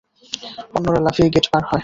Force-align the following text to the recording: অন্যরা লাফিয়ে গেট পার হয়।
অন্যরা 0.75 0.99
লাফিয়ে 0.99 1.29
গেট 1.29 1.45
পার 1.51 1.63
হয়। 1.63 1.79